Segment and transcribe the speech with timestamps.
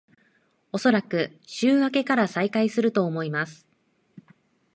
[0.71, 3.67] おそらく週明けから再開すると思います